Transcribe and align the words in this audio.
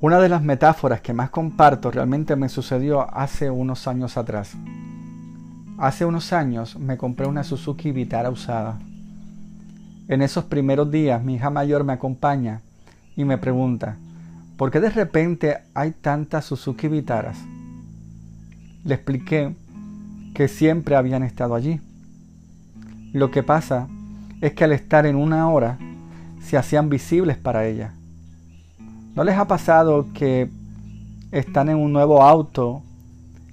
Una 0.00 0.18
de 0.18 0.28
las 0.28 0.42
metáforas 0.42 1.00
que 1.00 1.14
más 1.14 1.30
comparto 1.30 1.90
realmente 1.90 2.36
me 2.36 2.48
sucedió 2.48 3.14
hace 3.16 3.48
unos 3.48 3.86
años 3.86 4.16
atrás. 4.16 4.54
Hace 5.78 6.04
unos 6.04 6.32
años 6.32 6.78
me 6.78 6.98
compré 6.98 7.26
una 7.26 7.44
Suzuki 7.44 7.92
Vitara 7.92 8.28
usada. 8.28 8.78
En 10.08 10.20
esos 10.20 10.44
primeros 10.44 10.90
días 10.90 11.22
mi 11.22 11.36
hija 11.36 11.48
mayor 11.48 11.84
me 11.84 11.94
acompaña 11.94 12.60
y 13.16 13.24
me 13.24 13.38
pregunta, 13.38 13.96
¿por 14.58 14.70
qué 14.70 14.80
de 14.80 14.90
repente 14.90 15.58
hay 15.74 15.92
tantas 15.92 16.44
Suzuki 16.44 16.88
Vitaras? 16.88 17.38
Le 18.84 18.94
expliqué 18.94 19.54
que 20.34 20.48
siempre 20.48 20.96
habían 20.96 21.22
estado 21.22 21.54
allí. 21.54 21.80
Lo 23.12 23.30
que 23.30 23.42
pasa 23.42 23.88
es 24.40 24.52
que 24.52 24.64
al 24.64 24.72
estar 24.72 25.06
en 25.06 25.16
una 25.16 25.48
hora 25.48 25.78
se 26.42 26.58
hacían 26.58 26.90
visibles 26.90 27.38
para 27.38 27.66
ella 27.66 27.94
¿No 29.14 29.22
les 29.22 29.38
ha 29.38 29.46
pasado 29.46 30.06
que 30.12 30.50
están 31.30 31.68
en 31.68 31.76
un 31.76 31.92
nuevo 31.92 32.20
auto 32.20 32.82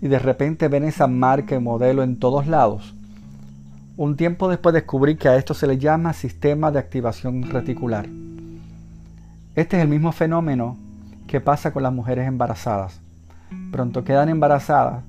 y 0.00 0.06
de 0.06 0.20
repente 0.20 0.68
ven 0.68 0.84
esa 0.84 1.08
marca 1.08 1.56
y 1.56 1.58
modelo 1.58 2.04
en 2.04 2.20
todos 2.20 2.46
lados? 2.46 2.94
Un 3.96 4.16
tiempo 4.16 4.48
después 4.48 4.72
descubrí 4.72 5.16
que 5.16 5.28
a 5.28 5.34
esto 5.34 5.54
se 5.54 5.66
le 5.66 5.76
llama 5.76 6.12
sistema 6.12 6.70
de 6.70 6.78
activación 6.78 7.42
reticular. 7.42 8.06
Este 9.56 9.76
es 9.76 9.82
el 9.82 9.88
mismo 9.88 10.12
fenómeno 10.12 10.76
que 11.26 11.40
pasa 11.40 11.72
con 11.72 11.82
las 11.82 11.92
mujeres 11.92 12.28
embarazadas. 12.28 13.00
Pronto 13.72 14.04
quedan 14.04 14.28
embarazadas, 14.28 15.02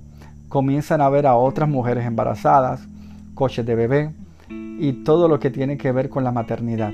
comienzan 0.48 1.02
a 1.02 1.10
ver 1.10 1.28
a 1.28 1.36
otras 1.36 1.70
mujeres 1.70 2.08
embarazadas, 2.08 2.82
coches 3.36 3.68
de 3.68 3.76
bebé 3.76 4.14
y 4.50 5.04
todo 5.04 5.28
lo 5.28 5.40
que 5.40 5.52
tiene 5.52 5.78
que 5.78 5.92
ver 5.92 6.10
con 6.10 6.24
la 6.24 6.32
maternidad. 6.32 6.92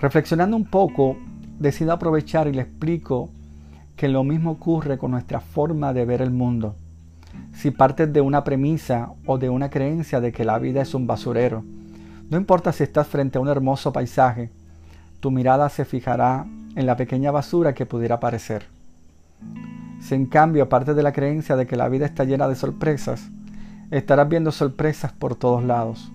Reflexionando 0.00 0.56
un 0.56 0.64
poco, 0.64 1.16
decido 1.58 1.92
aprovechar 1.92 2.46
y 2.46 2.52
le 2.52 2.62
explico 2.62 3.30
que 3.96 4.08
lo 4.08 4.22
mismo 4.22 4.52
ocurre 4.52 4.96
con 4.96 5.10
nuestra 5.10 5.40
forma 5.40 5.92
de 5.92 6.04
ver 6.04 6.22
el 6.22 6.30
mundo. 6.30 6.76
Si 7.52 7.72
partes 7.72 8.12
de 8.12 8.20
una 8.20 8.44
premisa 8.44 9.10
o 9.26 9.38
de 9.38 9.50
una 9.50 9.70
creencia 9.70 10.20
de 10.20 10.30
que 10.30 10.44
la 10.44 10.60
vida 10.60 10.82
es 10.82 10.94
un 10.94 11.08
basurero, 11.08 11.64
no 12.30 12.36
importa 12.36 12.72
si 12.72 12.84
estás 12.84 13.08
frente 13.08 13.38
a 13.38 13.40
un 13.40 13.48
hermoso 13.48 13.92
paisaje, 13.92 14.52
tu 15.18 15.32
mirada 15.32 15.68
se 15.68 15.84
fijará 15.84 16.46
en 16.76 16.86
la 16.86 16.96
pequeña 16.96 17.32
basura 17.32 17.74
que 17.74 17.86
pudiera 17.86 18.16
aparecer. 18.16 18.66
Si 20.00 20.14
en 20.14 20.26
cambio 20.26 20.68
partes 20.68 20.94
de 20.94 21.02
la 21.02 21.12
creencia 21.12 21.56
de 21.56 21.66
que 21.66 21.76
la 21.76 21.88
vida 21.88 22.06
está 22.06 22.22
llena 22.22 22.46
de 22.46 22.54
sorpresas, 22.54 23.30
estarás 23.90 24.28
viendo 24.28 24.52
sorpresas 24.52 25.12
por 25.12 25.34
todos 25.34 25.64
lados. 25.64 26.12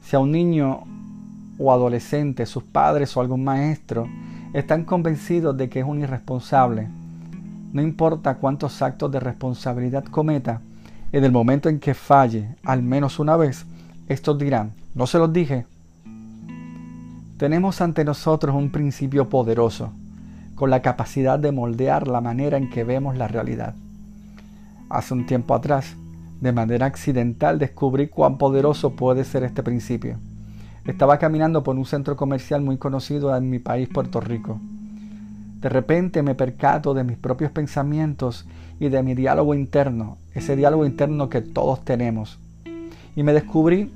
Si 0.00 0.16
a 0.16 0.18
un 0.18 0.32
niño 0.32 0.95
o 1.58 1.72
adolescente, 1.72 2.46
sus 2.46 2.62
padres 2.62 3.16
o 3.16 3.20
algún 3.20 3.44
maestro 3.44 4.08
están 4.52 4.84
convencidos 4.84 5.56
de 5.56 5.68
que 5.68 5.80
es 5.80 5.86
un 5.86 6.00
irresponsable, 6.00 6.88
no 7.72 7.82
importa 7.82 8.36
cuántos 8.36 8.80
actos 8.80 9.12
de 9.12 9.20
responsabilidad 9.20 10.04
cometa, 10.04 10.62
en 11.12 11.24
el 11.24 11.32
momento 11.32 11.68
en 11.68 11.78
que 11.78 11.94
falle 11.94 12.56
al 12.64 12.82
menos 12.82 13.18
una 13.18 13.36
vez, 13.36 13.66
estos 14.08 14.38
dirán, 14.38 14.72
no 14.94 15.06
se 15.06 15.18
los 15.18 15.32
dije. 15.32 15.66
Tenemos 17.36 17.80
ante 17.82 18.04
nosotros 18.04 18.54
un 18.54 18.70
principio 18.70 19.28
poderoso, 19.28 19.92
con 20.54 20.70
la 20.70 20.80
capacidad 20.80 21.38
de 21.38 21.52
moldear 21.52 22.08
la 22.08 22.22
manera 22.22 22.56
en 22.56 22.70
que 22.70 22.82
vemos 22.82 23.16
la 23.16 23.28
realidad. 23.28 23.74
Hace 24.88 25.12
un 25.12 25.26
tiempo 25.26 25.54
atrás, 25.54 25.96
de 26.40 26.52
manera 26.52 26.86
accidental 26.86 27.58
descubrí 27.58 28.08
cuán 28.08 28.38
poderoso 28.38 28.96
puede 28.96 29.24
ser 29.24 29.42
este 29.42 29.62
principio. 29.62 30.18
Estaba 30.86 31.18
caminando 31.18 31.64
por 31.64 31.76
un 31.76 31.84
centro 31.84 32.16
comercial 32.16 32.62
muy 32.62 32.76
conocido 32.78 33.36
en 33.36 33.50
mi 33.50 33.58
país, 33.58 33.88
Puerto 33.88 34.20
Rico. 34.20 34.60
De 35.60 35.68
repente 35.68 36.22
me 36.22 36.36
percato 36.36 36.94
de 36.94 37.02
mis 37.02 37.16
propios 37.16 37.50
pensamientos 37.50 38.46
y 38.78 38.88
de 38.88 39.02
mi 39.02 39.16
diálogo 39.16 39.54
interno, 39.54 40.16
ese 40.32 40.54
diálogo 40.54 40.86
interno 40.86 41.28
que 41.28 41.40
todos 41.40 41.84
tenemos. 41.84 42.38
Y 43.16 43.24
me 43.24 43.32
descubrí 43.32 43.90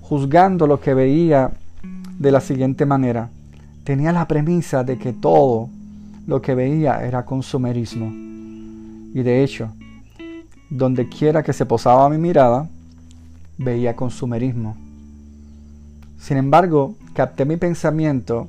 juzgando 0.00 0.66
lo 0.66 0.80
que 0.80 0.94
veía 0.94 1.50
de 2.18 2.30
la 2.30 2.40
siguiente 2.40 2.86
manera. 2.86 3.28
Tenía 3.84 4.10
la 4.12 4.26
premisa 4.26 4.82
de 4.82 4.96
que 4.96 5.12
todo 5.12 5.68
lo 6.26 6.40
que 6.40 6.54
veía 6.54 7.04
era 7.04 7.26
consumerismo. 7.26 8.06
Y 8.06 9.22
de 9.22 9.44
hecho, 9.44 9.72
donde 10.70 11.06
quiera 11.10 11.42
que 11.42 11.52
se 11.52 11.66
posaba 11.66 12.08
mi 12.08 12.16
mirada, 12.16 12.66
veía 13.58 13.94
consumerismo. 13.94 14.83
Sin 16.24 16.38
embargo, 16.38 16.94
capté 17.12 17.44
mi 17.44 17.58
pensamiento 17.58 18.48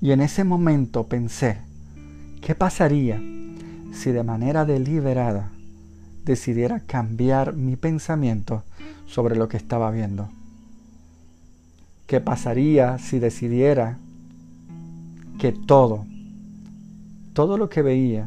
y 0.00 0.12
en 0.12 0.22
ese 0.22 0.42
momento 0.42 1.06
pensé, 1.06 1.58
¿qué 2.40 2.54
pasaría 2.54 3.20
si 3.92 4.10
de 4.10 4.22
manera 4.22 4.64
deliberada 4.64 5.50
decidiera 6.24 6.80
cambiar 6.80 7.52
mi 7.52 7.76
pensamiento 7.76 8.62
sobre 9.06 9.36
lo 9.36 9.50
que 9.50 9.58
estaba 9.58 9.90
viendo? 9.90 10.30
¿Qué 12.06 12.22
pasaría 12.22 12.96
si 12.96 13.18
decidiera 13.18 13.98
que 15.38 15.52
todo, 15.52 16.06
todo 17.34 17.58
lo 17.58 17.68
que 17.68 17.82
veía, 17.82 18.26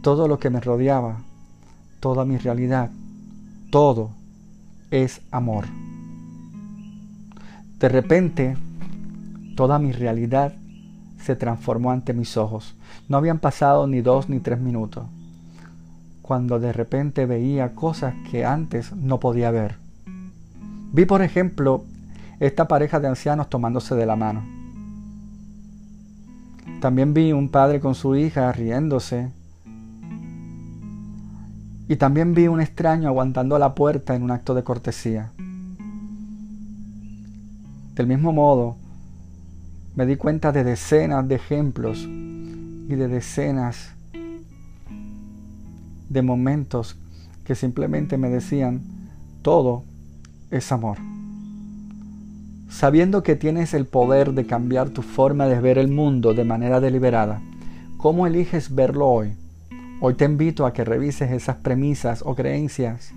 todo 0.00 0.28
lo 0.28 0.38
que 0.38 0.48
me 0.48 0.62
rodeaba, 0.62 1.20
toda 2.00 2.24
mi 2.24 2.38
realidad, 2.38 2.90
todo 3.70 4.12
es 4.90 5.20
amor? 5.30 5.66
De 7.78 7.88
repente, 7.88 8.56
toda 9.54 9.78
mi 9.78 9.92
realidad 9.92 10.52
se 11.20 11.36
transformó 11.36 11.92
ante 11.92 12.12
mis 12.12 12.36
ojos. 12.36 12.74
No 13.08 13.16
habían 13.16 13.38
pasado 13.38 13.86
ni 13.86 14.00
dos 14.00 14.28
ni 14.28 14.40
tres 14.40 14.58
minutos, 14.58 15.04
cuando 16.22 16.58
de 16.58 16.72
repente 16.72 17.24
veía 17.24 17.74
cosas 17.74 18.14
que 18.30 18.44
antes 18.44 18.92
no 18.96 19.20
podía 19.20 19.52
ver. 19.52 19.76
Vi, 20.92 21.04
por 21.04 21.22
ejemplo, 21.22 21.84
esta 22.40 22.66
pareja 22.66 22.98
de 22.98 23.08
ancianos 23.08 23.48
tomándose 23.48 23.94
de 23.94 24.06
la 24.06 24.16
mano. 24.16 24.42
También 26.80 27.14
vi 27.14 27.32
un 27.32 27.48
padre 27.48 27.78
con 27.78 27.94
su 27.94 28.16
hija 28.16 28.50
riéndose. 28.52 29.30
Y 31.88 31.96
también 31.96 32.34
vi 32.34 32.48
un 32.48 32.60
extraño 32.60 33.08
aguantando 33.08 33.56
la 33.58 33.74
puerta 33.74 34.16
en 34.16 34.22
un 34.22 34.30
acto 34.32 34.54
de 34.54 34.64
cortesía. 34.64 35.32
Del 37.98 38.06
mismo 38.06 38.32
modo, 38.32 38.76
me 39.96 40.06
di 40.06 40.14
cuenta 40.14 40.52
de 40.52 40.62
decenas 40.62 41.26
de 41.26 41.34
ejemplos 41.34 41.98
y 41.98 42.94
de 42.94 43.08
decenas 43.08 43.90
de 46.08 46.22
momentos 46.22 46.96
que 47.42 47.56
simplemente 47.56 48.16
me 48.16 48.28
decían, 48.28 48.82
todo 49.42 49.82
es 50.52 50.70
amor. 50.70 50.98
Sabiendo 52.68 53.24
que 53.24 53.34
tienes 53.34 53.74
el 53.74 53.84
poder 53.84 54.32
de 54.32 54.46
cambiar 54.46 54.90
tu 54.90 55.02
forma 55.02 55.46
de 55.46 55.60
ver 55.60 55.76
el 55.76 55.88
mundo 55.88 56.34
de 56.34 56.44
manera 56.44 56.78
deliberada, 56.78 57.42
¿cómo 57.96 58.28
eliges 58.28 58.76
verlo 58.76 59.08
hoy? 59.08 59.32
Hoy 60.00 60.14
te 60.14 60.24
invito 60.24 60.66
a 60.66 60.72
que 60.72 60.84
revises 60.84 61.32
esas 61.32 61.56
premisas 61.56 62.22
o 62.24 62.36
creencias 62.36 63.10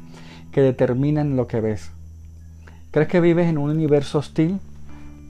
que 0.51 0.62
determinan 0.62 1.36
lo 1.36 1.45
que 1.45 1.62
ves. 1.62 1.92
¿Crees 2.89 3.10
que 3.10 3.22
vives 3.22 3.48
en 3.48 3.60
un 3.60 3.69
universo 3.69 4.18
hostil? 4.18 4.60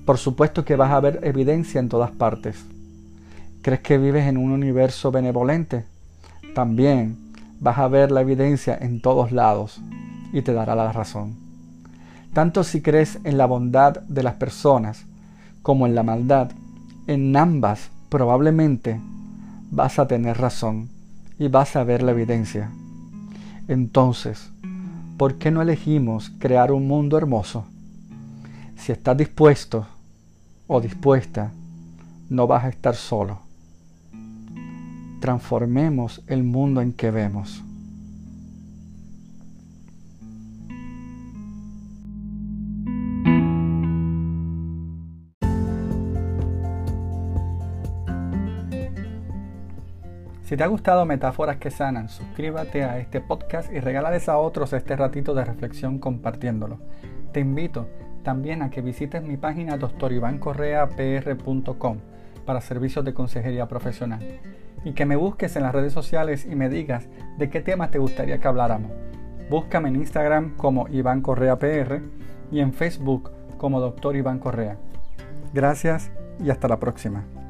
Por 0.05 0.17
supuesto 0.17 0.65
que 0.65 0.75
vas 0.75 0.91
a 0.91 0.99
ver 0.99 1.19
evidencia 1.23 1.79
en 1.79 1.89
todas 1.89 2.11
partes. 2.11 2.65
¿Crees 3.61 3.81
que 3.81 3.97
vives 3.97 4.25
en 4.25 4.37
un 4.37 4.51
universo 4.51 5.11
benevolente? 5.11 5.85
También 6.55 7.17
vas 7.59 7.77
a 7.77 7.87
ver 7.87 8.11
la 8.11 8.21
evidencia 8.21 8.77
en 8.81 9.01
todos 9.01 9.31
lados 9.31 9.79
y 10.33 10.41
te 10.41 10.53
dará 10.53 10.75
la 10.75 10.91
razón. 10.91 11.35
Tanto 12.33 12.63
si 12.63 12.81
crees 12.81 13.19
en 13.23 13.37
la 13.37 13.45
bondad 13.45 14.01
de 14.01 14.23
las 14.23 14.35
personas 14.35 15.05
como 15.61 15.85
en 15.85 15.93
la 15.93 16.01
maldad, 16.01 16.49
en 17.05 17.35
ambas 17.35 17.89
probablemente 18.09 18.99
vas 19.69 19.99
a 19.99 20.07
tener 20.07 20.37
razón 20.37 20.89
y 21.37 21.47
vas 21.47 21.75
a 21.75 21.83
ver 21.83 22.01
la 22.01 22.11
evidencia. 22.11 22.71
Entonces, 23.67 24.49
¿por 25.17 25.35
qué 25.35 25.51
no 25.51 25.61
elegimos 25.61 26.31
crear 26.39 26.71
un 26.71 26.87
mundo 26.87 27.17
hermoso? 27.17 27.65
Si 28.81 28.91
estás 28.91 29.15
dispuesto 29.15 29.85
o 30.65 30.81
dispuesta, 30.81 31.51
no 32.29 32.47
vas 32.47 32.63
a 32.63 32.69
estar 32.69 32.95
solo. 32.95 33.41
Transformemos 35.19 36.23
el 36.25 36.41
mundo 36.41 36.81
en 36.81 36.91
que 36.93 37.11
vemos. 37.11 37.63
Si 50.41 50.57
te 50.57 50.63
ha 50.63 50.67
gustado 50.67 51.05
Metáforas 51.05 51.57
que 51.57 51.69
Sanan, 51.69 52.09
suscríbete 52.09 52.83
a 52.83 52.97
este 52.97 53.21
podcast 53.21 53.71
y 53.71 53.79
regálales 53.79 54.27
a 54.27 54.39
otros 54.39 54.73
este 54.73 54.95
ratito 54.95 55.35
de 55.35 55.45
reflexión 55.45 55.99
compartiéndolo. 55.99 56.79
Te 57.31 57.41
invito 57.41 57.87
también 58.21 58.61
a 58.61 58.69
que 58.69 58.81
visites 58.81 59.23
mi 59.23 59.37
página 59.37 59.77
doctorivancorreapr.com 59.77 61.97
para 62.45 62.61
servicios 62.61 63.03
de 63.05 63.13
consejería 63.13 63.67
profesional 63.67 64.19
y 64.83 64.93
que 64.93 65.05
me 65.05 65.15
busques 65.15 65.55
en 65.55 65.63
las 65.63 65.73
redes 65.73 65.93
sociales 65.93 66.45
y 66.49 66.55
me 66.55 66.69
digas 66.69 67.07
de 67.37 67.49
qué 67.49 67.61
temas 67.61 67.91
te 67.91 67.99
gustaría 67.99 68.39
que 68.39 68.47
habláramos. 68.47 68.91
Búscame 69.49 69.89
en 69.89 69.97
Instagram 69.97 70.55
como 70.55 70.87
Iván 70.87 71.21
Correa 71.21 71.59
PR 71.59 72.01
y 72.51 72.59
en 72.59 72.73
Facebook 72.73 73.31
como 73.57 73.79
Doctor 73.79 74.15
Iván 74.15 74.39
Correa. 74.39 74.77
Gracias 75.53 76.11
y 76.39 76.49
hasta 76.49 76.67
la 76.67 76.79
próxima. 76.79 77.40